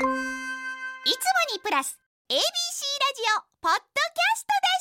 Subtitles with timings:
[0.00, 0.08] いつも
[1.54, 1.98] にプラス
[2.30, 2.42] ABC ラジ
[3.36, 4.80] オポッドキャストだ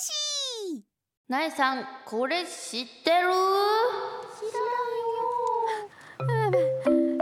[0.77, 0.85] し。
[1.27, 3.27] なえさんこれ知ってる？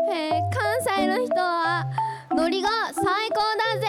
[0.13, 1.85] えー、関西の人は
[2.31, 3.87] ノリが最高だぜ。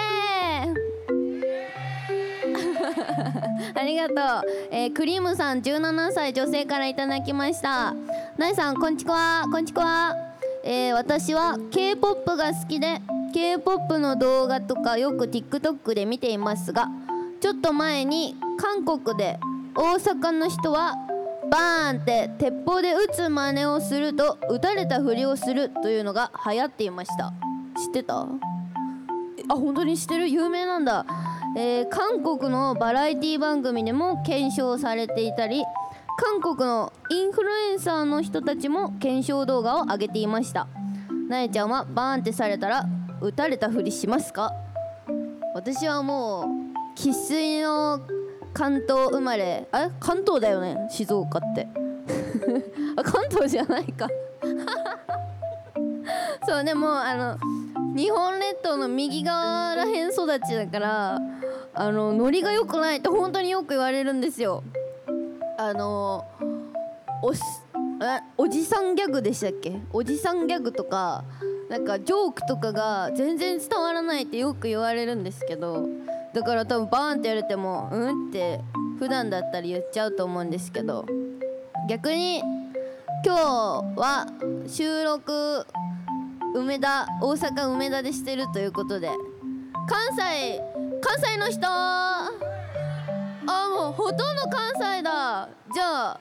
[3.79, 4.17] ありがとう、
[4.71, 7.93] えー、クリームさん17歳女性からいただきました。
[8.39, 10.17] なえさんこんちくわこんちくわ。
[10.65, 13.03] えー、私は K-POP が好きで
[13.33, 16.89] K-POP の動画とかよく TikTok で見ていますが
[17.41, 19.39] ちょっと前に韓国で
[19.75, 20.97] 大阪の人は
[21.51, 27.33] バーンって鉄砲で撃つ真似をすると撃たれたふりをするというのが流行っていました。
[27.77, 28.23] 知ってた？
[28.23, 28.27] あ
[29.49, 30.29] 本当に知ってる？
[30.29, 31.07] 有名なんだ、
[31.57, 35.65] えー、韓国のバラエティ番組でも検証されていたり
[36.19, 40.66] 韓国のインフルエンサーの人たちも検証動画を上げていました。
[41.29, 42.85] なえちゃんはバーンってされたら
[43.21, 44.53] 撃たれたふりしますか？
[45.55, 46.45] 私はもう
[46.95, 48.01] 生粋の
[48.55, 49.66] 関東生まれ。
[49.73, 50.77] あ関東だよね？
[50.91, 51.66] 静岡って。
[52.97, 54.09] あ 関東じゃないか。
[56.47, 57.37] そうでもあの
[57.95, 61.19] 日本列島の右側らへん育ちだから
[61.75, 64.62] あのノリが良くないって本当によく言われるんですよ。
[65.59, 66.25] あの
[67.22, 67.41] おし
[68.37, 69.81] おじさんギャグでしたっけ？
[69.93, 71.25] おじさんギャグとか
[71.69, 75.87] なんかジョークとかが全然伝わらないってよく言われるんですけど
[76.34, 78.60] だから多分バーンって言われてもうんって
[78.99, 81.05] 普段だったら言っちゃうと思うんですけど
[81.88, 82.43] 逆に
[83.25, 83.38] 今日
[83.97, 84.27] は
[84.66, 85.66] 収録
[86.55, 89.10] 梅田大阪梅田でしてるということで
[89.88, 90.60] 関西
[91.00, 91.66] 関西の人！
[91.66, 92.31] あ
[93.71, 95.49] もうほとんど関西だ！
[95.72, 96.21] じゃあ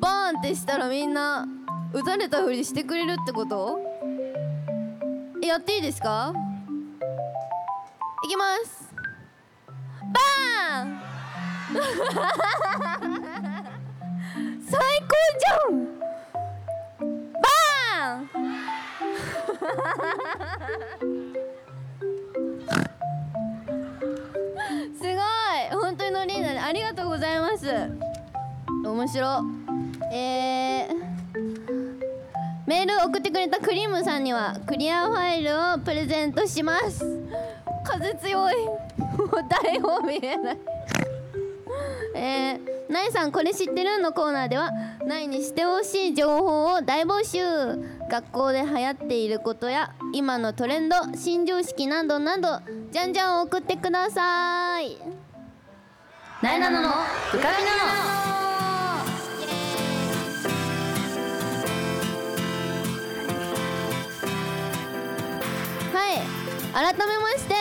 [0.00, 1.46] バーンってしたらみんな
[1.92, 3.78] 撃たれたふりしてくれるってこと？
[5.46, 6.32] やっていいですか？
[8.24, 8.88] いきます。
[10.12, 11.00] バーン！
[14.68, 15.06] 最高
[15.38, 15.72] じゃん！
[17.32, 18.20] バーン！
[24.98, 25.10] すごい！
[25.72, 27.66] 本当にノリーナでありがとうございます。
[28.84, 29.42] 面白。
[30.12, 31.07] えー。
[32.68, 37.02] メールを送ってくれたクリームさんにはクリアファイルをプレゼントします。
[37.82, 38.56] 風強い。
[39.16, 40.58] もう誰も見えない。
[42.14, 44.02] えー、ナイさんこれ知ってる？
[44.02, 44.70] のコーナーでは
[45.06, 47.40] ナイにしてほしい情報を大募集。
[48.10, 54.98] 学校で流行っていることや今のトレンド新常識などなどじゃんじゃん送ってください。
[56.42, 58.47] なえなのの浮かびなの
[66.78, 67.54] 改めまして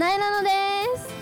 [0.00, 0.48] なえなので
[0.96, 1.14] す。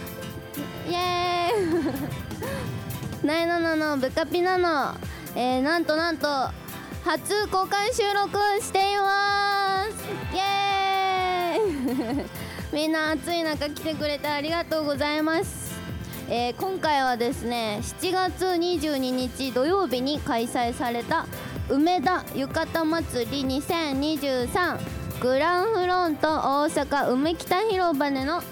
[0.88, 3.26] イエーイ。
[3.26, 4.94] なえなののブカピなの、
[5.34, 6.28] えー、なんとなんと
[7.04, 9.90] 初公開収録しています。
[10.32, 12.26] イエーイ。
[12.72, 15.72] みんな暑い中来てくれてありがとうございます、
[16.28, 21.26] えー今回はですね7月22日土曜日に開催された
[21.68, 28.42] 梅田浴衣祭り2023グランフロント大阪梅北広場での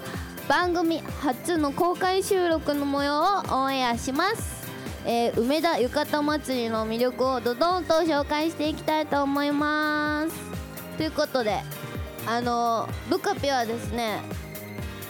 [0.47, 4.65] 番組初の公開収録の模様をオンエアします、
[5.05, 10.33] えー梅田浴衣祭りの魅力をドドンと紹介していきたいと思います。
[10.95, 11.61] ということで
[12.25, 14.21] あのブカピはですね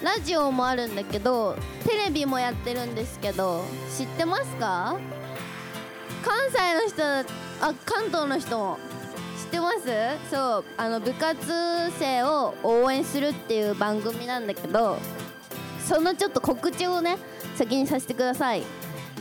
[0.01, 1.55] ラジオもあるんだけど
[1.85, 3.63] テレビもやってるんですけど
[3.95, 4.97] 知ってますか？
[6.23, 7.03] 関西の人
[7.63, 8.79] あ関東の人も。
[9.51, 9.85] ってます？
[10.33, 14.97] そうあの部活生を応援するっていう番組なんだけど
[15.85, 17.17] そのちょっと告知をね
[17.55, 18.63] 先にさせてください、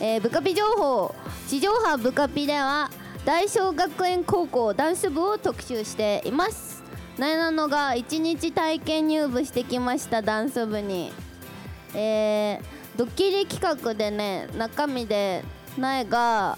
[0.01, 1.15] えー、部カピ情報。
[1.49, 2.89] 地上波部カピでは
[3.25, 6.85] 大正学園高校ダンス部を特集しています。
[7.19, 11.13] なえなのが1日体験入部してきましたダンス部に。
[11.93, 12.65] えー、
[12.97, 15.43] ドッキリ企画でね中身で
[15.77, 16.57] なえが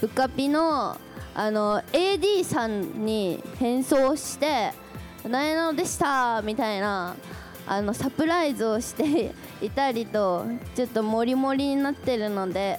[0.00, 0.96] ブカピの
[1.40, 4.74] あの AD さんに変装して
[5.26, 7.16] 「なえなのでした」みたいな
[7.66, 9.34] あのサプライズをして
[9.64, 10.44] いたりと
[10.74, 12.78] ちょっとモリモリになってるので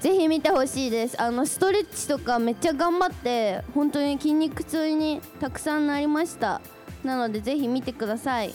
[0.00, 1.20] ぜひ見てほしいです。
[1.20, 6.60] あのストレッチとかめっちゃ頑張って本当に筋肉痛にたくさんなりました。
[7.02, 8.54] なのでぜひ見てください。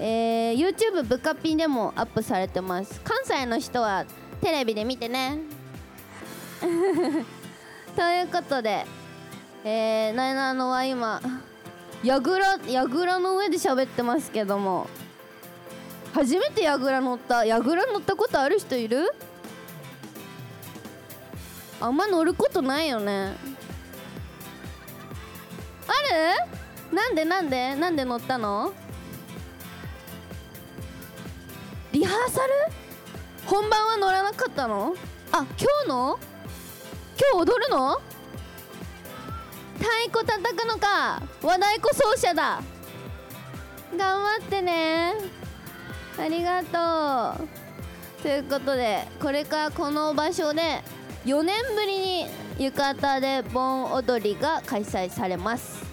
[0.00, 3.00] えー、YouTube ブカピでもアップされてます。
[3.04, 4.04] 関西の人は
[4.40, 5.38] テレビで見てね。
[7.96, 8.86] ということで
[9.64, 11.20] えー、なえなのは今
[12.02, 14.86] やぐらやぐらの上で喋ってますけども
[16.14, 19.14] 初めてやぐら乗ったやぐら乗ったことある人いる？
[21.80, 23.34] あんま乗ることないよね。
[25.86, 25.92] あ
[26.90, 26.96] る？
[26.96, 27.74] なんでなんで？
[27.74, 28.72] なんで乗ったの？
[31.92, 32.52] リハーサル？
[33.46, 34.96] 本番は乗らなかったの？
[35.32, 36.18] あ今日の？
[37.20, 38.00] 今日踊るの？
[39.78, 41.20] 太鼓叩くのか。
[41.42, 42.62] 和太鼓奏者だ。
[43.94, 45.12] 頑張ってね。
[46.18, 47.48] ありがとう。
[48.22, 50.80] ということでこれからこの場所で
[51.26, 52.26] 4年ぶりに
[52.58, 55.84] 浴衣で盆踊りが開催されます。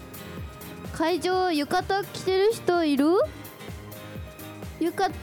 [0.94, 3.04] 会場浴衣着てる人いる？
[4.80, 5.14] 浴衣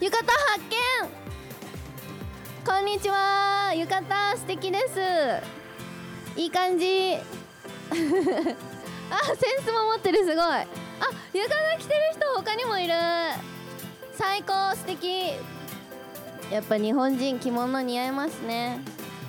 [0.00, 1.25] 浴衣発見！
[2.66, 3.72] こんにちは。
[3.74, 6.40] 浴衣素敵です。
[6.40, 7.14] いい感じ。
[7.16, 7.20] あ
[7.92, 10.36] センスも持ってるすごい。
[10.36, 10.66] あ
[11.32, 12.94] 浴衣着てる人他にもいる。
[14.14, 15.34] 最高素敵。
[16.50, 18.80] やっぱ日本人着物似合いますね。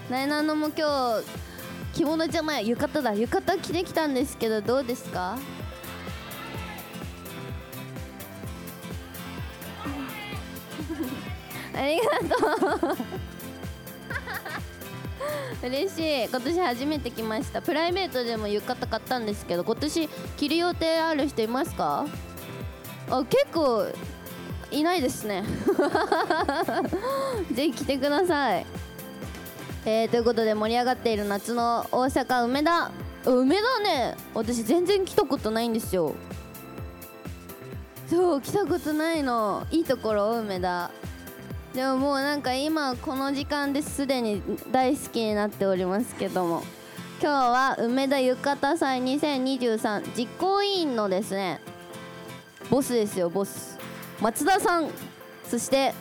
[0.09, 1.23] なえなのも今日
[1.99, 3.13] 着物じゃない浴衣だ。
[3.13, 5.37] 浴衣着てきたんですけどどうですか？
[11.77, 12.03] ありが
[12.35, 12.97] とう。
[15.63, 16.25] 嬉しい。
[16.25, 17.61] 今年初めて来ました。
[17.61, 22.05] プライベートでも浴衣買ったんですけど今年着る予定ある人いますか？
[23.09, 23.87] あ結構
[24.71, 25.43] いないですね。
[27.51, 28.65] ぜひ来てください。
[29.85, 32.91] えー、ということで盛り上がっている夏の大阪梅田。
[33.25, 36.13] 梅田ね私全然来たことないんですよ。
[38.09, 39.65] そう来たことないの。
[39.71, 40.91] いいところ梅田。
[41.77, 44.41] でももうなんか今この時間ですでに
[44.71, 46.63] 大好きになっておりますけども
[47.21, 51.59] 今日は梅田浴衣祭2023実行委員のですね
[52.71, 53.77] ボスですよボス。
[54.19, 54.89] 松田さん。
[55.47, 55.93] そして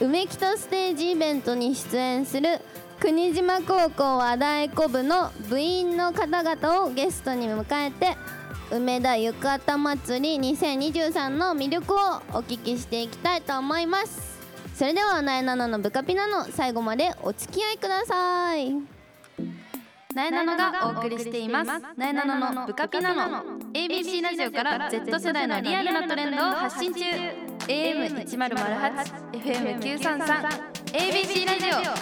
[0.00, 2.58] 梅北ステージイベントに出演する
[2.98, 8.16] 国島高校和太鼓部の部員の方々をゲストに迎えて
[8.72, 14.39] 梅田浴衣祭り2023の魅力をお聞きしていきたいと思います。
[14.80, 18.72] それではなえなののブカピナの最後までお付き合いください。
[20.14, 21.70] なえなのがお送りしています。
[21.98, 23.44] なえなののブカピナの
[23.74, 27.02] ABC ラジオから Z 世代のリアルなトレンドを発信中。
[27.68, 30.48] AM1008 FM933
[30.94, 31.74] ABC ラジオ。
[31.76, 31.94] わ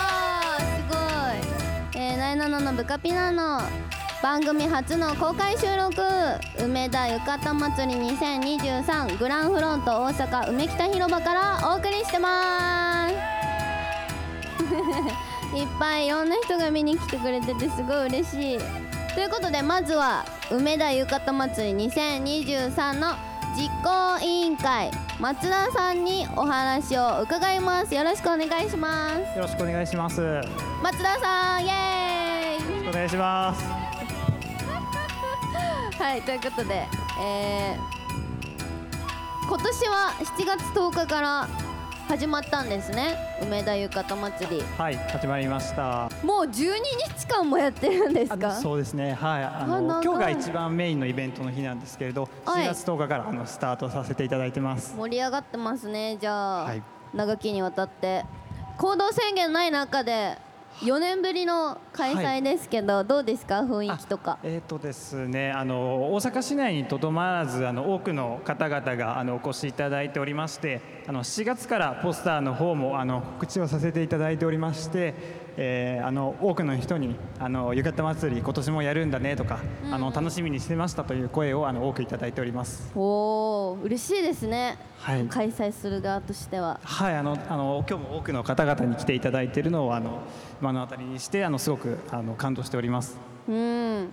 [0.00, 2.02] あすごい。
[2.02, 3.60] えー、なえなののブカピナの
[4.22, 6.00] 番組初の公開収録。
[6.64, 13.14] 梅田浴衣祭り2023グランフロント大阪梅北広場からお送りしてます。
[15.58, 18.58] いっぱいいろんな人が見に来てくれててすごい嬉しい。
[19.12, 23.16] ということでまずは梅田浴衣祭り2023の
[23.56, 24.92] 実行委員会。
[25.18, 27.92] 松田さんにお話を伺います。
[27.92, 29.36] よろしくお願いします。
[29.36, 30.20] よろしくお願いします。
[30.20, 30.42] よ
[30.80, 32.84] 松田さんイエーイ。
[32.84, 33.91] ろしくお願いします。
[35.98, 36.86] はいということで、
[37.20, 41.48] えー、今年は7月10日から
[42.08, 43.16] 始まったんですね。
[43.40, 44.62] 梅田浴衣祭り。
[44.76, 46.10] はい、始まりました。
[46.24, 46.50] もう12
[47.16, 49.14] 日間もやってるんですあかそうですね。
[49.14, 52.66] はい、ああの今日が一番メインのイベントの日なんですけれど、はい。
[52.66, 54.94] 7月10日からあのスタートさせていただいてます。
[54.96, 56.18] 盛り上がってますね。
[56.20, 56.82] じゃあ、はい。
[57.14, 58.24] 長きにわたって。
[58.78, 60.38] 行動制限ない中で
[60.80, 63.60] 4年ぶりの開催ですけど、どうですか？
[63.60, 64.38] 雰囲気とか。
[64.42, 75.14] えっ、とですね、あの大阪市内にとどまらず、あの多くの方々があのお越しいただいておりまして、あの7月からポスターの方もあの告知をさせていただいておりまして、
[75.56, 82.90] えーあの多くの人にあの浴衣祭り今年もやるんだねとか、あの楽しみにしてましたという声をあの多くいただいております。
[82.94, 85.26] おお嬉しいですね、はい。
[85.26, 86.80] 開催する側としては。
[86.82, 90.20] はい、あのあの今日も多くの方々に来ていただいているのをあの
[90.60, 93.18] 目の当たりにしてあのすごくあの感動しております。
[93.48, 94.12] うん。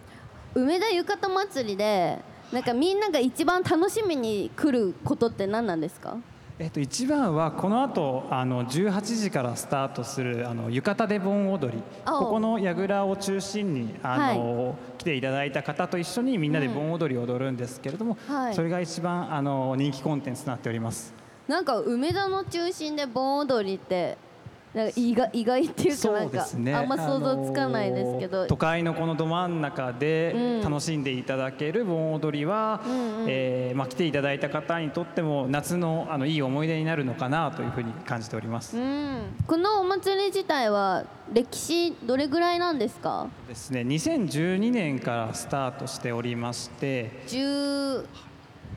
[0.55, 2.19] 梅田浴衣祭りで
[2.51, 6.17] なんかみんなが一番楽しみに来ることって何なんですか？
[6.61, 11.81] えっと、一番はこの後あの18時からスタートするあの浴衣で盆踊り。
[12.05, 18.55] ここの櫓を中心にあの、来ていただいた方と一緒にみんなで盆踊りを踊るんですけれども、はい。
[18.55, 21.13] それが一番あの人気コンテンツとなっております。
[21.47, 24.17] なんか梅田の中心で盆踊りって
[24.73, 26.75] なんか意外意外っていうかそなんか、ね。
[26.75, 30.61] あんま想像つかないですけど、あの都会のこのど真ん中でうん。
[30.61, 33.25] 楽しんでいただける盆踊りは、うんうん。
[33.27, 38.77] えーまあ、来ていただいた方にとっても夏のあのいい思い出になるのかなというふうに感じております。
[38.77, 43.27] うん、このお祭り自体は歴史どれぐらいなんですか？
[43.47, 47.09] ですね2012年からスタートしておりまして。
[47.27, 48.05] 10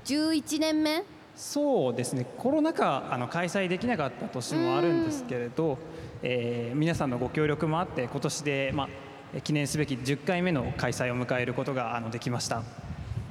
[0.04, 1.04] 11年目
[1.34, 2.26] そうですね。
[2.38, 5.78] コロナ禍あの開催できなかった年もあるんですけれど、
[6.22, 8.88] えー皆さんのご協力もあって今年で、ま
[9.36, 12.62] あ、記念すべき10回目の開催を迎えることがあのできました。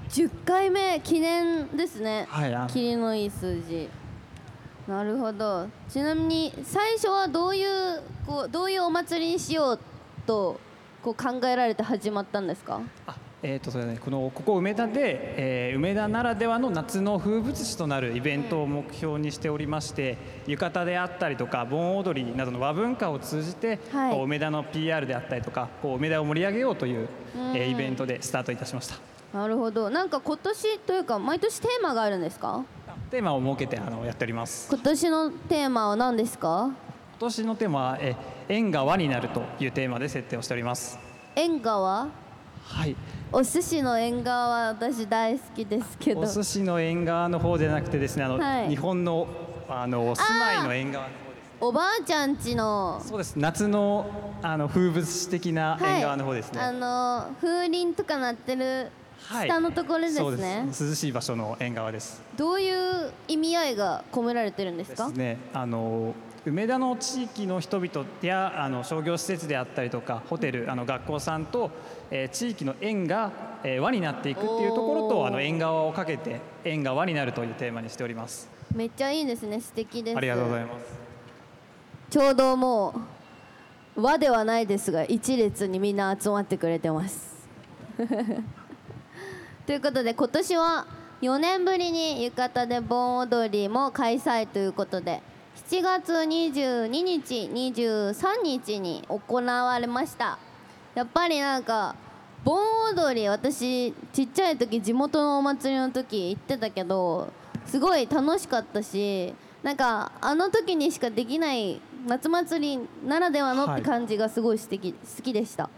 [0.10, 2.25] 10回目記念ですね。
[2.29, 3.89] はい、キリのいい数字。
[4.88, 5.67] なるほど。
[5.88, 9.79] ちなみに最初はどういうこうどういうお祭りにしよう
[10.25, 10.60] と
[11.03, 12.81] こう考えられて始まったんですか？
[13.08, 24.13] あえーとそうだね、このここ梅田で、えー梅田ならではの夏の風物詩となるイベントを目標にしておりまして、浴衣であったりとか盆踊りなどの和文化を通じて、はい。
[24.13, 27.10] こう梅田の PR であったりとかこう梅田を盛り上げようという、
[27.55, 28.98] えーイベントでスタートいたしました。
[29.33, 29.89] なるほど。
[29.89, 32.63] なんか今年というか毎年テーマがあるんですか？
[33.10, 34.67] テーマを設けてあのやっております。
[34.69, 36.69] 今年のテーマは何ですか？
[36.69, 36.75] 今
[37.21, 38.15] 年のテーマは、えー
[38.50, 41.00] 縁が輪になるというテーマで設定をしております。
[41.36, 42.10] 縁側？
[42.63, 42.95] はい。
[43.31, 46.21] お寿司の縁側は私大好きですけど。
[46.21, 48.69] お寿司の縁側の方ではなくてですねあの、はい。
[48.69, 49.27] 日本の
[49.69, 53.01] あの住まいの縁側の方ですおばあちゃんちの。
[53.05, 53.35] そうです。
[53.37, 54.05] 夏の
[54.41, 58.89] あの風物詩的な縁側の方ですね、あの風鈴とか鳴ってる
[59.27, 59.47] はい。
[59.47, 60.89] 下のところですね、そうです。
[60.89, 62.21] 涼しい場所の縁側です。
[62.35, 65.07] どういう意味合いが込められてるんですか？
[65.07, 65.37] ですね。
[65.53, 71.69] あの梅田の地域の人々やあの商業施設であったりとかホテルあの学校さんと、
[72.10, 73.31] えー地域の縁が、
[73.63, 78.50] えー輪になっていくっていうところとあの縁側をかけて縁が輪になるというテーマにしております。
[78.74, 79.62] めっちゃいいですね。
[79.62, 80.17] 素敵です。
[80.17, 80.86] ありがとうございます。
[82.10, 82.95] ちょうども
[83.95, 87.48] う和ではないですが一列にみんな集まってくれてます。
[89.67, 90.88] ということで今年は
[91.21, 95.21] 4年ぶりに浴衣で盆踊りも開催ということで
[95.71, 100.37] 7月22日23日に行われました。
[100.95, 101.95] やっぱりなんか
[102.43, 102.59] 盆
[102.93, 107.31] 踊り私ちっちゃい時地元のお祭りの時行ってたけど
[107.65, 115.69] すごい楽しかったしなんかあの時にしかできない夏祭りならではのって感じがすごい素敵好きでした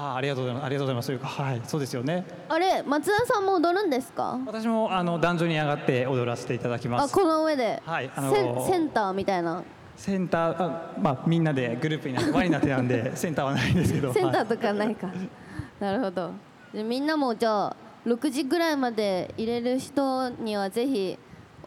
[0.00, 0.64] あーありがとうございます。
[0.66, 2.24] ありがとうございますというかはいそうですよね。
[2.48, 4.38] あれ松田さんも踊るんですか？
[4.46, 7.12] 私もあの男女に上がって踊らせていただきます。
[7.12, 9.62] あこの上で、はいあのセンセンターみたいな。
[9.96, 14.08] センターあまあみんなでグループになって輪になってなんで センターはないんですけど。
[14.08, 15.08] はいセンターとかないか。
[15.80, 16.30] なるほど。
[16.72, 17.76] でみんなもじゃあ
[18.06, 21.18] 6時ぐらいまで入れる人にはぜひ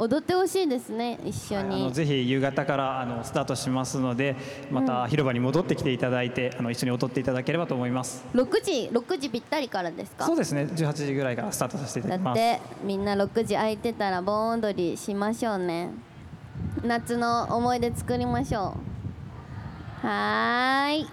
[0.01, 4.35] 踊ってほしいですね一緒あに、のぜひ夕方からあのスタートしますので
[4.71, 8.25] また広場に戻ってきていただいて、あの一緒に踊っていただければと思います。
[8.33, 10.25] 6時6時ぴったりからですか？
[10.25, 12.39] そうですね18時ぐらいからスタートさせていただきます。
[12.39, 15.91] だってみんな6時空いてたら盆踊りしましょうね。
[16.83, 18.75] 夏の思い出作りましょ
[20.03, 20.07] う。
[20.07, 21.07] はーい、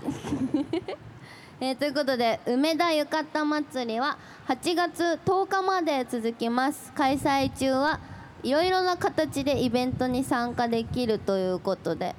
[1.61, 4.17] えーということで梅田浴衣祭りは
[4.49, 6.91] 8月10日まで続きます。
[6.95, 8.01] 開催中は
[8.43, 12.15] いろいろな形でイベントに参加できるということで。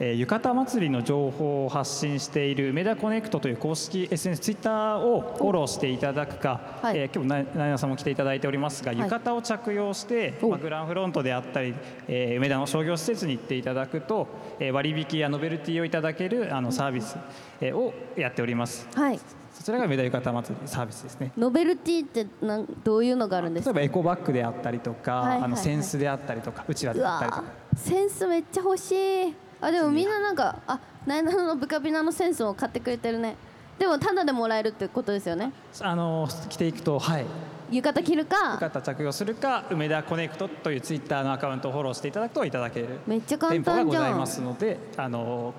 [0.00, 6.98] えー浴衣祭りの情報を発信している梅田コネクトという公式 SNS ツイッターをフォローしていただくか、はい。
[6.98, 8.98] えー今日なななさんも来ていただいておりますが、い。
[8.98, 11.74] 浴衣を着用して、おまあ、グランフロントであったり、
[12.08, 14.26] えー梅田の商業施設に行っていただくと、
[14.58, 17.16] えー割引やノベルティをいただけるあのサービス、
[17.60, 18.88] えーをやっております。
[18.94, 19.18] はい。
[19.18, 19.24] そ
[19.64, 21.32] ちらが梅田浴衣祭りサービスですね。
[21.38, 23.72] ノベルティってなんどういうのがあるんですか？
[23.72, 25.44] 例えばエコバッグであったりとか、はいはいはい。
[25.44, 29.34] あの扇子であったりとかうちわうわであったりとかーセンスめっちゃ欲しい。
[29.62, 33.36] あでもみんななんかあナイナのブカビナのセンスも買ってくれてるね。
[33.78, 35.50] でもタダでもらえるってことですよね？
[35.80, 37.26] あの着ていくとはい。
[37.70, 38.58] 浴衣着るか？
[38.60, 42.98] 浴衣着用するか梅田コネクトというツイッターのアカウントをフォローしていただくといただける。
[43.06, 44.02] めっちゃ簡店舗が単じゃん。
[44.02, 45.54] ございますのであの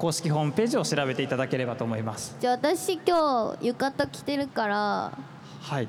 [0.00, 2.34] 公式ホームページを調べていただければと思います。
[2.40, 5.12] じゃあ私今日浴衣着てるから
[5.60, 5.88] はい。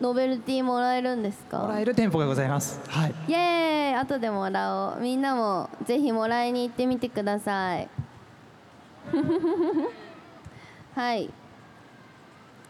[0.00, 2.80] ノベルティもらえるんですもらかえる店舗がございます。
[2.88, 3.14] はい。
[3.28, 3.94] イエーイ。
[3.94, 5.00] 後でもらおう。
[5.00, 7.88] みんなもぜひもらいに行ってみてください。
[10.96, 11.30] はい。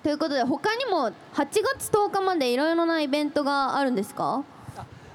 [0.02, 4.44] ということで他にも8月10日までいろいろなイベントがあるんですか？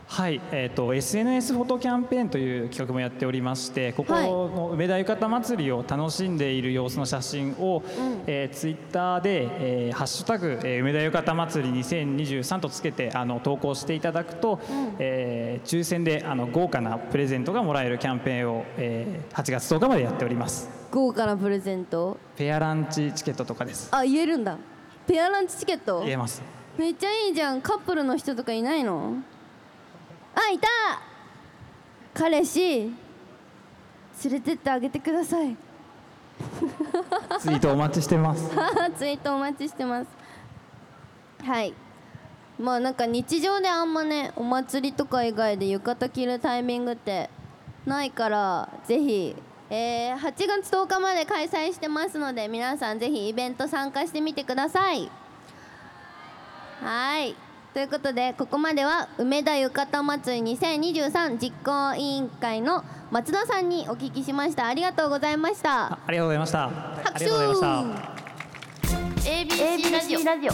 [0.09, 7.83] はい、えー、と SNS フォトキャンペーンという企画もやっておりましてここはいの梅田浴衣祭りを楽しんでいる様子の写真を、
[8.25, 14.59] えー、ツイッターで、えーハッシュタグ、えー梅田浴衣祭り2023」とつけてあの投稿していただくと、
[14.97, 20.69] えー抽選であの豪華なプレゼントがもらえるキャンペーンを、えー8月10日までやっております。
[20.89, 22.17] 豪華なプレゼント？
[22.37, 23.89] ペアランチチケットとかです。
[23.91, 24.57] あ言えるんだ。
[25.05, 25.99] ペアランチチケット？
[26.05, 26.41] 言えます。
[26.77, 27.61] めっちゃいいじゃん。
[27.61, 29.15] カップルの人とかいないの？
[30.39, 30.67] あいた。
[32.13, 32.93] 彼氏連
[34.33, 35.55] れてってあげてください。
[37.41, 38.49] ツイートお待ちしてます。
[38.97, 40.07] ツイートお待ちしてます。
[41.43, 41.73] はい。
[42.59, 47.29] まあなんか日常であんまねお祭りとか以外で浴衣着るタイミングって
[47.85, 49.35] ないからぜひ、
[49.69, 55.11] えー8月10日まで開催してますので皆さんぜひイベント参加してみてください。
[56.83, 57.35] はい
[57.77, 64.65] ということでここまでは梅田浴衣祭り2023実行委員会の松田さんにお聞きしました。
[64.65, 65.93] ありがとうございました。
[65.93, 66.63] あありがとうございました。
[66.63, 66.69] あ
[67.03, 67.25] 拍手。
[67.25, 67.95] りがとうございま
[68.81, 68.89] し
[69.21, 69.29] た。
[69.29, 70.53] ABC ラジオラジオ。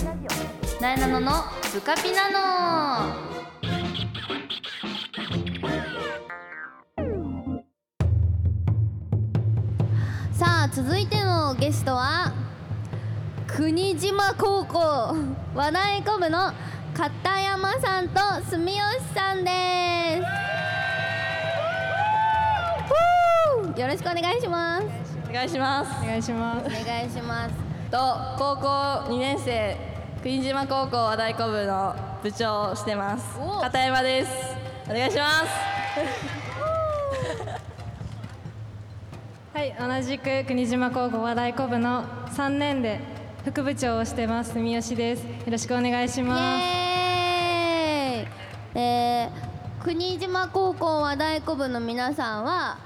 [0.81, 1.31] なえなのの
[1.73, 2.35] ブカピナノ。
[10.33, 12.33] さあ続いてのゲストは
[13.47, 15.15] 国島高校
[15.55, 16.51] 和太鼓部の
[16.93, 18.19] 片山さんと
[18.49, 18.79] 住吉
[19.13, 20.21] さんで
[23.75, 25.91] すよろしくお願いしますお願いします。
[26.03, 26.67] お願いします。
[26.67, 27.55] お願いします
[27.89, 27.97] と
[28.37, 28.67] 高校
[29.11, 29.75] 2年生
[30.21, 34.31] 国島高校和太鼓部の部長をしてますお片山です。
[34.85, 35.47] お願いします。
[39.57, 42.99] はい、同じく国島高校和太鼓部の3年で
[43.43, 45.23] 副部長をしてます住吉です。
[45.23, 46.82] よろしくお願いしイます。
[49.83, 52.79] 国島高校和太鼓部の皆さんは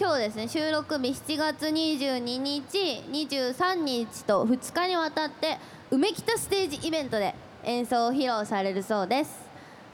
[0.00, 5.58] 今日ですね収録日7月22日23日と2日にわたって
[5.90, 7.34] 梅北ステージイベントで
[7.64, 9.50] 演奏を披露されるそうです。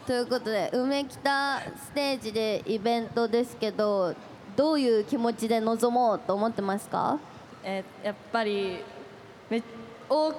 [0.07, 4.15] ということで梅北ステージでイベントですけど
[4.55, 7.19] どういう気持ちで臨もうと思ってますか？
[7.65, 8.85] えーやっぱり
[9.51, 9.61] め
[10.09, 10.33] 大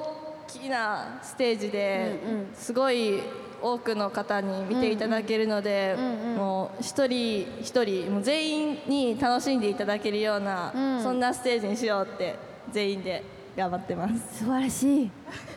[0.48, 2.48] きなステージでうんうん。
[2.56, 3.22] すごい
[3.62, 11.04] 多くの方に見ていただけるので、うんうんもう一人一人もう全員に楽しんでいただけるような、うん。
[11.04, 12.36] そんなステージにしようって
[12.72, 13.24] 全員で
[13.56, 14.40] 頑張ってます。
[14.40, 15.12] 素晴らしい。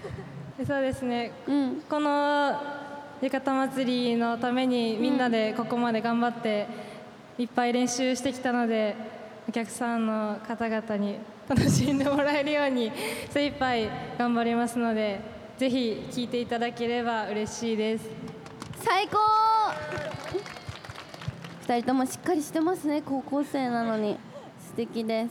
[0.66, 1.33] そうですね。
[1.47, 1.83] うん。
[1.83, 2.59] この
[3.21, 6.67] 浴衣祭りのためにみんなでここまで頑張って
[7.39, 8.97] いっぱい練習してきたので
[9.47, 12.91] お客さんの方々に楽しんでもらえるように
[13.30, 15.21] 精一杯頑張りますので
[15.60, 18.08] ぜひ聴いていただければ嬉しいです。
[18.82, 19.18] 最高。
[21.68, 23.02] 二人ともしっかりしてますね。
[23.02, 24.16] 高校生なのに。
[24.58, 25.30] 素敵です。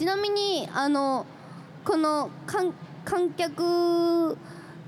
[0.00, 1.24] ちなみにあの
[1.84, 4.36] この観観客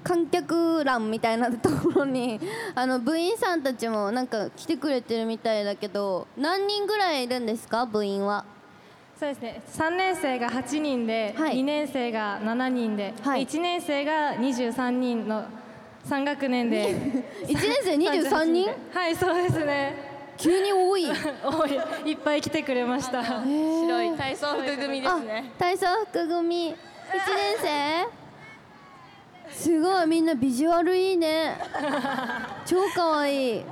[0.03, 2.40] 観客欄みたいなところに
[2.75, 7.87] あの部員さんたちもなんか来てくれてるみたいだけど何人ぐらいいるんですか？
[7.87, 8.44] 部員は。
[9.18, 9.62] そうですね。
[9.72, 11.57] 3年生が8人で、はい。
[11.59, 13.46] 2年生が7人で、はい。
[13.46, 15.44] 1年生が23人の
[16.09, 16.94] 3学年で。
[17.46, 18.68] 1年生23人？
[18.92, 20.12] はいそうですね。
[20.37, 21.07] 急に多い。
[21.44, 22.11] 多い。
[22.11, 23.22] いっぱい来てくれました。
[23.22, 25.44] 白い体操服組ですね。
[25.57, 26.70] あ体操服組。
[26.70, 26.77] 1年
[27.62, 28.24] 生？
[29.50, 31.57] すごいみんなビジュアルいいね。
[32.66, 33.64] 超かわいい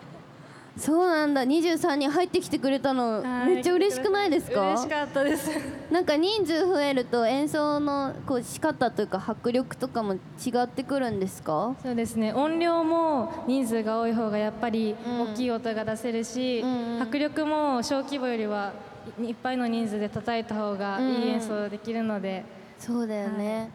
[0.79, 1.43] そうなんだ。
[1.45, 4.61] 23人入ってきてくれたのはいめっちゃ嬉しくないですか？
[4.73, 5.51] 嬉しかったです。
[5.91, 10.19] なんか人数増えると演奏のこう仕方というか迫力とかも違
[10.63, 11.75] ってくるんですか？
[11.83, 12.33] そうですね。
[12.33, 15.21] 音量も人数が多い方がやっぱりうん。
[15.33, 17.03] 大きい音が出せるし、うんうん。
[17.03, 18.73] 迫力も小規模よりは
[19.21, 21.13] いいっぱいの人数で叩いた方がうんうん。
[21.23, 22.45] いい演奏できるので、
[22.79, 23.69] そうだよね、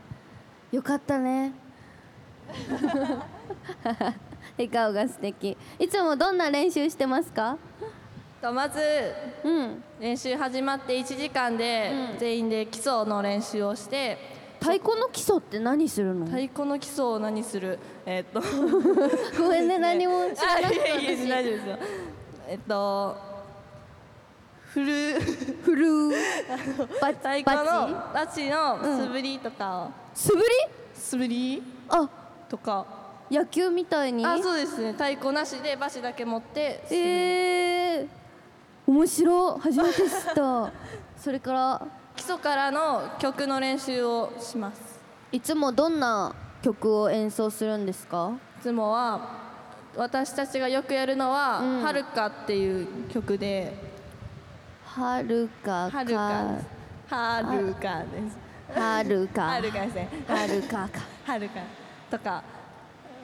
[0.71, 1.53] よかったね
[4.57, 5.55] 笑顔が素敵。
[5.79, 7.57] いつもどんな練習してますか？
[8.41, 8.79] とまず
[9.43, 9.83] うん。
[9.99, 12.19] 練習始まって1時間でうん。
[12.19, 14.17] 全員で基礎の練習をして
[14.59, 16.25] 太鼓の基礎って何するの？
[16.25, 17.79] 太鼓の基礎を何する？
[18.05, 18.41] えーっと
[19.41, 21.77] ごめんね何も知らなくあいやい大丈夫ですよ。
[22.47, 23.17] えっと
[24.73, 25.19] 振る。
[25.63, 26.11] フルー
[27.01, 28.49] バ太鼓のバチ。
[28.49, 30.43] の素振りとか、素振り？
[30.93, 32.07] 素振りあ。
[32.49, 32.85] とか
[33.29, 34.25] 野球みたいに？
[34.25, 34.93] あそうですね。
[34.93, 38.07] 太鼓なしでバチだけ持ってえー、
[38.87, 39.57] 面白。
[39.57, 40.71] い初めて知った。
[41.17, 41.81] それから？
[42.15, 44.99] 基礎からの曲の練習をします。
[45.31, 48.31] いつもどんな曲を演奏するんですか？
[48.59, 49.19] いつもは
[49.95, 53.73] 私たちがよくやるのはうん「はるか」っていう曲で。
[54.85, 55.89] はる「か。
[55.91, 56.55] はるか」
[57.09, 58.79] はるかです。
[58.79, 59.41] はるか。
[59.43, 60.09] はるかですね。
[60.27, 60.99] はるかか。
[61.25, 61.59] はるか
[62.09, 62.43] とか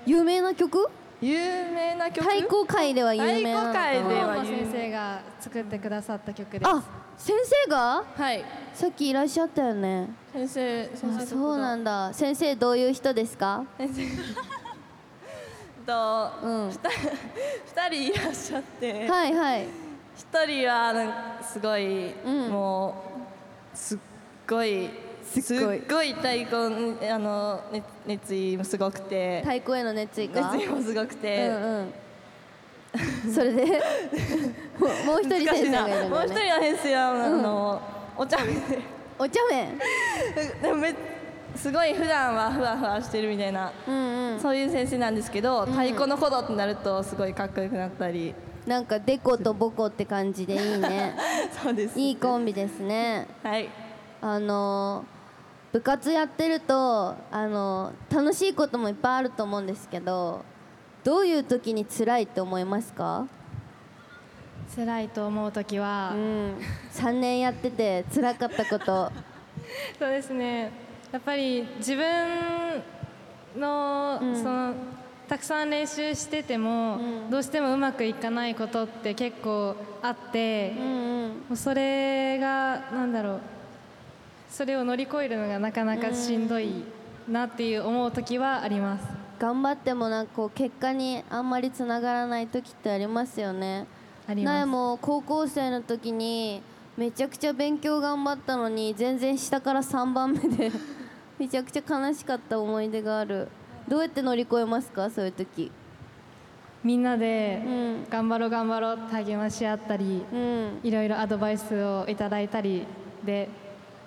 [0.05, 0.89] 有名な曲？
[1.21, 1.37] 有
[1.71, 2.21] 名な曲？
[2.27, 6.67] 太鼓界では有名な太鼓界でなは大先生が作ってくださった曲です。
[6.67, 6.83] あ
[7.17, 7.35] 先
[7.65, 8.03] 生が？
[8.15, 8.43] はい。
[8.73, 10.09] さっきいらっしゃったよね。
[10.33, 12.13] 先生先生あそうなんんだ。
[12.13, 13.65] 先生どういう人ですか？
[13.77, 14.01] 先生。
[15.85, 16.49] とう？
[16.49, 16.71] ん。
[16.71, 19.07] 二人いらっしゃって。
[19.07, 19.67] はいはい。
[20.17, 22.49] 一人はなんかすごい、うん。
[22.49, 22.95] も
[23.73, 23.99] うすっ
[24.47, 24.89] ごい
[25.23, 25.79] すっごい。
[25.79, 29.41] すっごい太鼓にあの熱熱意もすごくて。
[29.41, 30.51] 太鼓への熱意か？
[30.53, 31.93] 熱意もすごくて、うんうん。
[33.33, 33.65] それで？
[33.65, 37.81] もうもう一人先生がいるんもう一人の先生は、あの
[38.17, 38.81] お茶目で。
[39.19, 39.79] お茶麺
[40.61, 40.95] でもめ
[41.55, 44.39] すごい普段はふわふわしてるみたいな、うんうん。
[44.39, 48.33] そういう先生なんですけど、太鼓のことってなるとすごいかっこよくなったり。
[48.65, 51.15] なんかデコとボコって感じでいいね。
[51.61, 51.99] そうです。
[51.99, 53.27] いいコンビですね。
[53.43, 53.69] はい
[54.25, 55.03] あの
[55.73, 60.45] 部活やってるとあの楽しいこともいっぱいあると思うんですけど
[61.03, 63.27] どういう時に辛いって思いますか？
[64.73, 66.55] 辛いと思う時は、うん。
[66.93, 69.11] 3年やってて辛かったこと。
[69.99, 70.71] そうですね。
[71.11, 72.81] やっぱり自分
[73.59, 74.35] の,、うん。
[74.41, 74.73] その
[75.27, 77.29] たくさん練習してても、うん。
[77.29, 81.31] どうしてもうまくいかないことって結構あって、もうんうん。
[81.51, 83.39] うそれがなんだろう
[84.53, 86.83] それを乗り越えるのがなかなかしんどい
[87.27, 89.05] なっていう思う時はあります。
[89.39, 93.87] 頑張ってもなんかこう結果にあんまりつながらない時ってありますよね。
[94.27, 94.67] あります。
[94.67, 96.61] も高校生の時に
[96.95, 100.71] めちゃくちゃ勉強頑張ったのに全然下から3番目で
[101.39, 103.47] めちゃくちゃ悲しかった思い出がある。
[103.87, 105.09] どうやって乗り越えますか？
[105.09, 105.71] そういう時。
[106.83, 108.05] みんなでうん。
[108.07, 110.79] 頑張ろう頑張ろうって励まし合ったり、うん。
[110.83, 112.85] いろいろアドバイスをいただいたり
[113.25, 113.49] で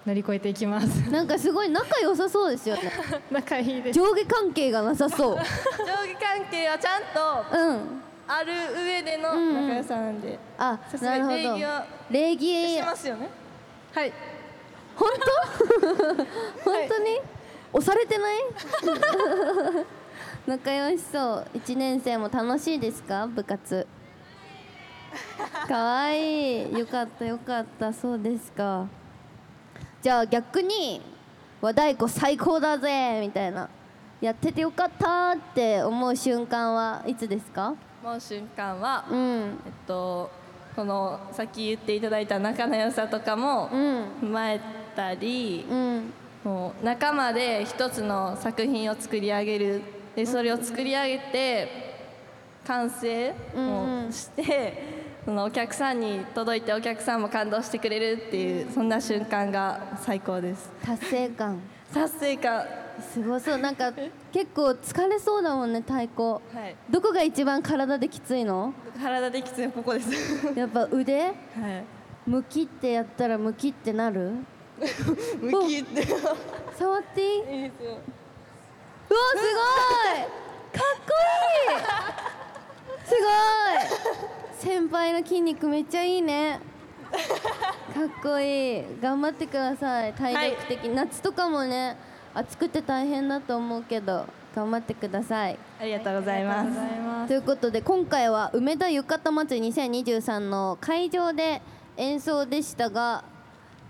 [0.06, 1.10] 乗り越えていきます。
[1.10, 2.82] なんかすごい仲良さそうですよね。
[3.30, 3.98] 仲いいです。
[3.98, 5.36] 上下関係がなさそう。
[5.36, 5.44] 上下
[6.36, 8.02] 関係はちゃんとうん。
[8.28, 8.52] ある
[8.84, 9.38] 上でのうん。
[9.38, 11.36] うん仲良さなんで、あさすがなるほど。
[11.36, 13.28] に礼儀は礼儀してますよね。
[13.94, 14.12] はい。
[14.96, 15.10] 本
[15.74, 15.84] 当？
[16.70, 17.20] 本当に？
[17.72, 18.36] 押されてない？
[20.46, 21.46] 仲良しそう。
[21.54, 23.26] 1年生も楽しいですか？
[23.26, 23.86] 部活。
[25.68, 26.78] かわいい。
[26.78, 27.92] よかったよかった。
[27.92, 28.86] そうですか
[30.06, 31.00] じゃあ逆に
[31.60, 33.68] 和太鼓最高だぜみたいな。
[34.20, 37.74] やっててよかったって思う瞬間はいつですか？
[38.04, 39.58] もう瞬間は、うん。
[39.66, 40.30] えっと
[40.76, 44.04] このさっき言っていただいた仲の良さとかもうん。
[44.22, 44.60] 踏まえ
[44.94, 46.12] たり、うん。
[46.44, 49.82] もう仲間で一つの作品を作り上げる。
[50.14, 51.68] でそれを作り上げて
[52.64, 54.95] 完成をして、
[55.26, 60.70] そのお客さんに届いてお客さんも感動してくれるっていうそんな瞬間が最高です。
[60.84, 61.60] 達成感。
[61.92, 62.64] 達成感。
[63.12, 63.58] すごそう。
[63.58, 63.92] なんか
[64.32, 66.22] 結構疲れそうだもんね太鼓。
[66.22, 66.76] はい。
[66.88, 68.72] どこが一番体できついの？
[69.02, 70.10] 体できついここです。
[70.56, 71.20] やっぱ腕？
[71.24, 71.34] はい。
[72.26, 74.30] ムキってやったらムキってなる？
[75.42, 76.00] 向きって。
[76.00, 76.14] いいです
[76.78, 77.64] 触っていい？
[77.64, 77.70] よ。
[79.08, 80.22] うわすごい！
[80.72, 81.12] かっこ
[81.72, 83.06] いい！
[83.06, 84.25] すごい
[84.58, 86.60] 先輩の筋肉めっちゃいいね。
[87.94, 88.82] かっこいい。
[89.02, 90.12] 頑張ってください。
[90.14, 91.96] 体力的に、夏とかもね
[92.34, 95.58] 暑くて大変だと思うけど頑張ってください。
[95.80, 97.28] ありがとうございます。
[97.28, 101.60] ということで今回は梅田浴衣祭り2023の会場で
[101.96, 103.24] 演奏でしたが、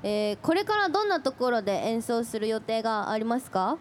[0.02, 3.79] えーこれからどんなところで演奏する予定がありますか？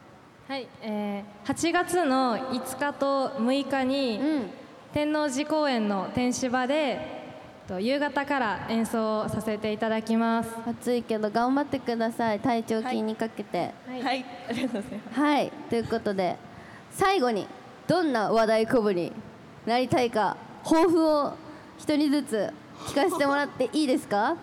[0.47, 4.49] はい、えー、8月の5日と6日に、うん
[4.95, 6.97] 天王寺公園の天芝でえ
[7.65, 10.49] っと夕方から演奏させていただきます。
[10.65, 12.39] 暑いけど頑張ってください。
[12.39, 13.71] 体調気にかけて。
[13.85, 15.19] はい、ありがとうございます。
[15.19, 16.37] はい、ということで
[16.91, 17.45] 最後に
[17.89, 19.11] どんな話題こぶに
[19.65, 21.33] なりたいか抱負を
[21.77, 22.53] 一人ずつ
[22.85, 24.37] 聞かせてもらっていいですか？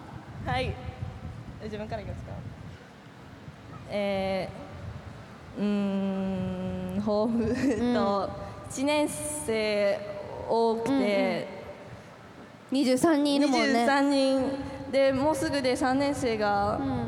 [0.45, 0.75] はい。
[1.65, 2.33] 自分からいきますか。
[3.89, 8.29] えー、うーん、抱負と、
[8.69, 10.12] 一年生
[10.53, 11.49] 多くて、
[12.73, 13.87] 23人いるもんね。
[13.87, 14.73] 23人。
[14.93, 17.07] でもうすぐで3年生がうん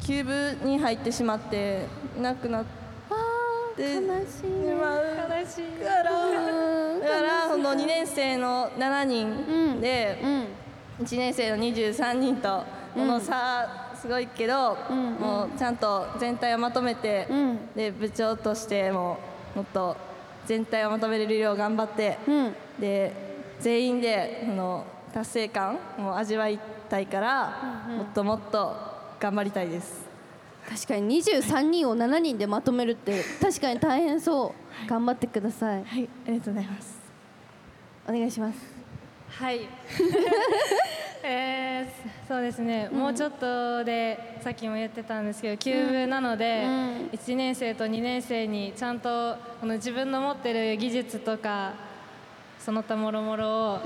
[0.00, 1.86] 休部に入ってしまって
[2.20, 3.82] 亡くなって。
[3.82, 4.02] 悲しい。
[4.02, 5.04] しねまう
[5.40, 5.84] 悲しい。
[5.84, 7.00] から、うん。
[7.00, 10.46] だからその2年生の7うん人で、うん
[11.04, 15.14] 1年生の23人とこの差すごいけど、うん。
[15.14, 17.58] もうちゃんと全体をまとめて、うん。
[17.74, 19.18] で部長としても
[19.56, 19.96] もっと
[20.46, 22.54] 全体をまとめれるよう頑張って、うん。
[22.78, 23.12] で
[23.60, 28.74] 全員でその達成感を味わいたいから、もっともっと
[29.20, 30.02] 頑張りたいです。
[30.68, 34.54] 確かに23人を7人でまとめるって 確かに大変そ
[34.86, 34.88] う。
[34.88, 35.84] 頑張ってください。
[35.84, 36.98] はいありがとうございます。
[38.08, 38.58] お願いします。
[39.28, 39.60] はい。
[39.60, 41.11] え ー
[42.26, 46.70] そうですね、もうちょっとでさっきも言ってたんですけど休部なので、うん。
[47.12, 51.74] 1年生と2年生にちゃんとこの自分の持ってる技術とか
[52.58, 53.80] その他もろもろを、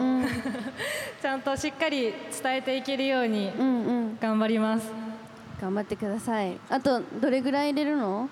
[1.21, 3.51] ちゃんとしっかり伝えていけるように
[4.21, 4.91] 頑張ります。
[5.61, 6.59] 頑張ってください。
[6.71, 8.29] あとどれぐらい入れるの？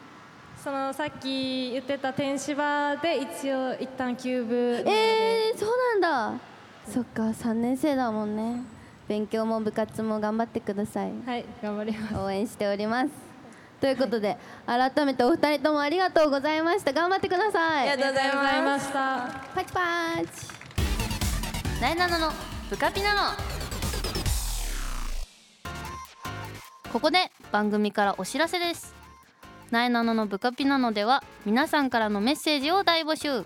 [0.63, 6.41] そのさっき言ってた天芝で一応一旦休部えー、そうなんだ。
[6.89, 8.74] そっか3年生だもんね
[9.09, 11.13] 勉強も部活も頑張ってください。
[11.27, 12.17] はい頑張ります。
[12.17, 13.11] 応援しております。
[13.81, 16.93] ということで、改めてお二人ともありがとうございました。
[16.93, 17.91] 頑張ってください。
[17.91, 19.29] ありがとうございました。
[19.55, 19.81] パチパ
[20.23, 21.83] チ。
[21.83, 22.33] なえなのの
[22.71, 23.37] ブカピナノ
[26.91, 28.95] ここで番組からお知らせです。
[29.71, 33.45] なえなののブカピナノでは皆さんからのメッセージを大募集。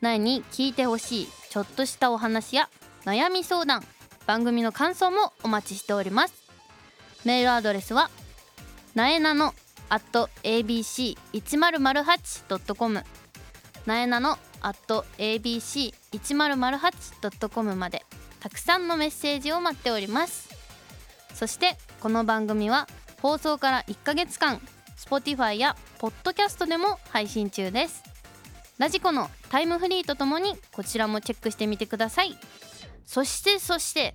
[0.00, 2.70] なえに聞いてほしいちょっとしたお話や
[3.04, 3.82] 悩み相談
[4.28, 6.34] 番組の感想もお待ちしております。
[7.24, 8.10] メールアドレスは
[8.94, 9.54] なえなの
[9.88, 13.04] at abc1008.com
[13.86, 18.04] なえなの at abc1008.com まで
[18.40, 20.50] たくさんのメッセージを待っております。
[21.32, 22.86] そしてこの番組は
[23.22, 24.60] 放送から1ヶ月間
[24.98, 28.02] Spotify や Podcast でも配信中です。
[28.76, 32.36] ラジコのタイムフリーとともにこちらもチェックしてみてください。
[33.08, 34.14] そしてそして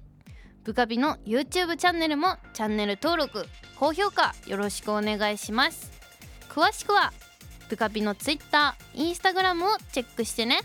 [0.64, 5.92] ブカビの YouTube チャンネルもチャンネル登録高評価よろしくお願いします。
[6.48, 7.12] 詳しくは
[7.70, 10.60] ブカビの Twitter、Instagram をチェックしてね。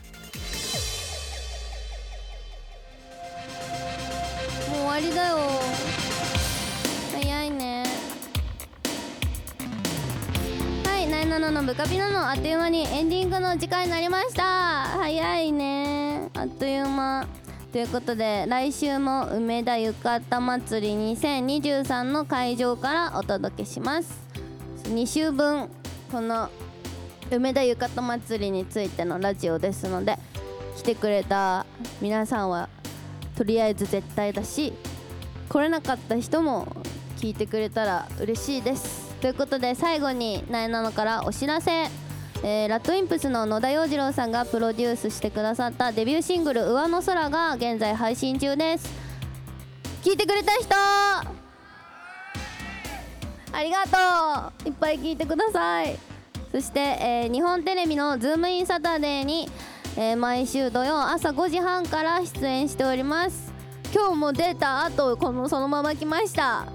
[4.73, 5.39] もう終わりだよ。
[7.15, 7.85] 早いね。
[10.85, 14.43] はい「ナイナノのブカピナのあっという間にエンディングの時間になりました。
[14.99, 16.29] 早いね。
[16.35, 17.27] あっという間。
[17.73, 24.27] ということで来週も梅田浴衣祭り2023の会場からお届けします。
[24.85, 25.69] 2週分
[26.11, 26.49] この
[27.31, 30.19] 梅田浴衣祭りについてのラジオですので
[30.79, 31.67] 来てくれた
[32.01, 32.71] 皆さんは
[33.37, 34.73] とりあえず絶対だし
[35.51, 36.75] 来れなかった人も
[37.19, 39.15] 聞いてくれたら嬉しいです。
[39.21, 41.85] ということで最後になえなのからお知らせ、
[42.43, 48.89] えーラッドインプスの野田洋次郎さんがプロデュースしてくださったデビューシングル「上の空」が現在配信中です。
[50.03, 50.75] 聞いてくれた人！
[53.53, 54.69] ありがとう！
[54.69, 55.99] いっぱい聞いてください。
[56.53, 59.51] そして、えー日本テレビの「ズームインサタデーに、
[59.97, 63.53] えー毎週土曜朝5時半から出演しております。
[63.93, 66.67] 今日も出た後このそのまま来ました。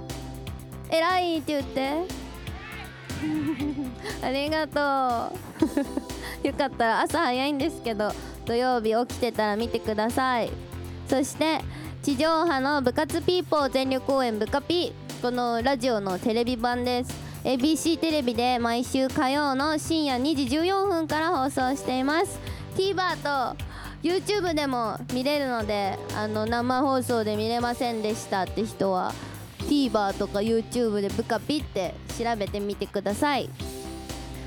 [0.89, 2.23] 偉いって言って。
[4.22, 5.36] ありがと
[6.44, 6.48] う。
[6.48, 8.12] よかったら朝早いんですけど
[8.46, 10.52] 土曜日起きてたら見てください。
[11.08, 11.62] そして
[12.02, 15.22] 地上波の部活ピーポー全力応援部カピー。
[15.22, 17.13] このラジオのテレビ版です。
[17.46, 22.39] ABC テレビで毎週火曜の深夜2時14分から放送しています。
[22.76, 23.56] TVer と
[24.02, 29.13] YouTube でも見れるのであの生放送で見れませんでしたって人は
[29.60, 33.50] TVer とか YouTube でブカピって調べてみてください。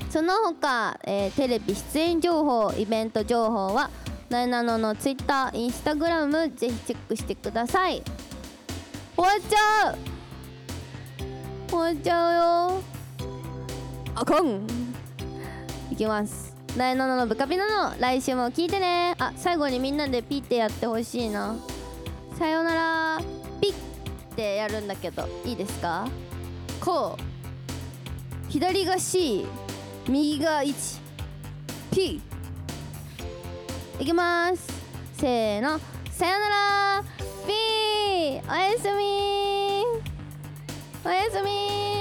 [0.09, 3.89] その他、えーテレビ出演情報イベント情報は
[4.29, 8.01] なえなのの Twitter、Instagram ぜひチェックしてください。
[9.15, 9.97] 終わっちゃう。
[11.69, 12.81] 終わっちゃうよ。
[14.15, 14.65] あかん
[15.91, 16.55] いきます。
[16.75, 19.15] なえなののブカピナの来週も聞いてね。
[19.19, 21.55] あ最後にみんなでピッてやってほしいな。
[22.37, 23.21] さようなら。
[23.61, 23.75] ピッっ
[24.35, 26.07] てやるんだけどいいですか？
[26.79, 28.51] こう。
[28.51, 29.45] 左が C
[30.09, 32.21] 右が 1P
[33.99, 34.67] いきます。
[35.17, 35.79] せーの。
[36.11, 37.03] さよなら。
[37.45, 39.83] P おやすみ。
[41.03, 41.96] おやすみ。